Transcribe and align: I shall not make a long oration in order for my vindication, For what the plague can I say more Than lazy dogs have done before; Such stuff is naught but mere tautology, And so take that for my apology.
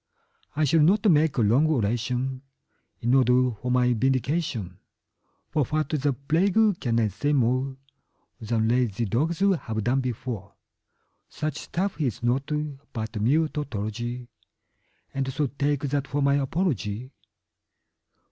I 0.55 0.63
shall 0.63 0.79
not 0.79 1.05
make 1.11 1.37
a 1.37 1.41
long 1.41 1.67
oration 1.67 2.41
in 3.01 3.13
order 3.13 3.51
for 3.51 3.69
my 3.69 3.93
vindication, 3.93 4.79
For 5.51 5.63
what 5.65 5.89
the 5.89 6.11
plague 6.13 6.57
can 6.79 6.99
I 6.99 7.09
say 7.09 7.33
more 7.33 7.77
Than 8.39 8.67
lazy 8.67 9.05
dogs 9.05 9.41
have 9.41 9.83
done 9.83 10.01
before; 10.01 10.55
Such 11.29 11.57
stuff 11.59 12.01
is 12.01 12.23
naught 12.23 12.51
but 12.93 13.21
mere 13.21 13.47
tautology, 13.47 14.27
And 15.13 15.31
so 15.31 15.45
take 15.45 15.81
that 15.81 16.07
for 16.07 16.23
my 16.23 16.33
apology. 16.33 17.11